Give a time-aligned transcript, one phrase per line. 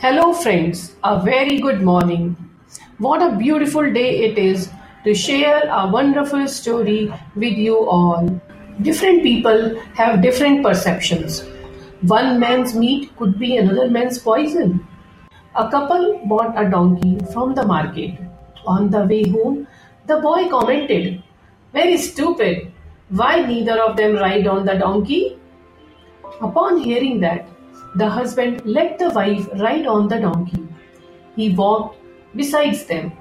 [0.00, 0.96] Hello, friends.
[1.04, 2.36] A very good morning.
[2.98, 4.68] What a beautiful day it is
[5.04, 8.28] to share a wonderful story with you all.
[8.82, 11.44] Different people have different perceptions.
[12.02, 14.84] One man's meat could be another man's poison.
[15.54, 18.18] A couple bought a donkey from the market.
[18.66, 19.66] On the way home,
[20.06, 21.22] the boy commented,
[21.72, 22.72] Very stupid.
[23.10, 25.38] Why neither of them ride on the donkey?
[26.40, 27.46] Upon hearing that,
[27.96, 30.66] the husband let the wife ride on the donkey.
[31.36, 31.98] He walked
[32.34, 33.12] besides them.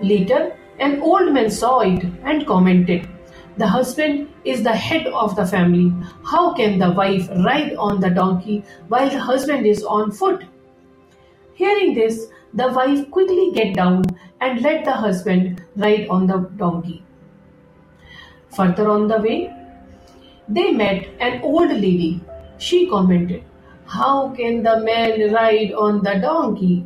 [0.00, 3.08] Later, an old man saw it and commented,
[3.56, 5.92] The husband is the head of the family.
[6.24, 10.44] How can the wife ride on the donkey while the husband is on foot?
[11.54, 14.04] Hearing this, the wife quickly get down
[14.40, 17.04] and let the husband ride on the donkey.
[18.54, 19.52] Further on the way,
[20.48, 22.20] they met an old lady.
[22.58, 23.42] She commented,
[23.88, 26.84] How can the man ride on the donkey,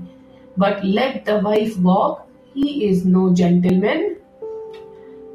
[0.57, 2.29] but let the wife walk?
[2.55, 4.19] He is no gentleman.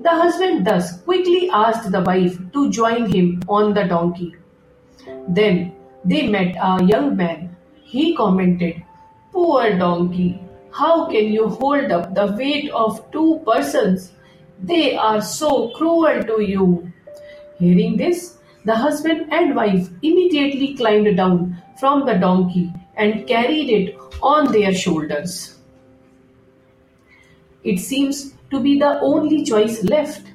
[0.01, 4.33] The husband thus quickly asked the wife to join him on the donkey.
[5.27, 5.73] Then
[6.05, 7.57] they met a young man.
[7.83, 8.81] He commented,
[9.33, 10.39] Poor donkey,
[10.71, 14.13] how can you hold up the weight of two persons?
[14.63, 16.93] They are so cruel to you.
[17.59, 18.36] Hearing this,
[18.67, 24.73] the husband and wife immediately climbed down from the donkey and carried it on their
[24.73, 25.59] shoulders.
[27.63, 30.27] It seems to be the only choice left.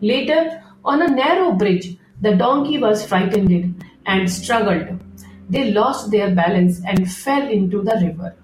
[0.00, 5.00] Later, on a narrow bridge, the donkey was frightened and struggled.
[5.48, 8.34] They lost their balance and fell into the river.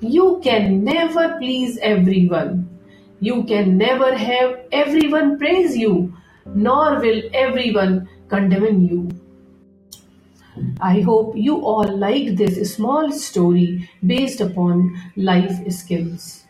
[0.00, 2.68] You can never please everyone.
[3.20, 6.14] You can never have everyone praise you,
[6.54, 9.08] nor will everyone condemn you.
[10.80, 16.44] I hope you all liked this small story based upon life skills.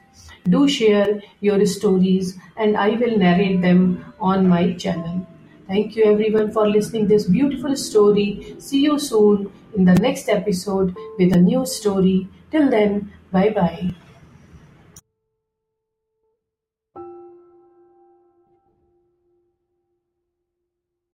[0.48, 5.26] Do share your stories and I will narrate them on my channel.
[5.66, 8.54] Thank you everyone for listening this beautiful story.
[8.60, 12.28] See you soon in the next episode with a new story.
[12.52, 14.05] Till then, bye bye.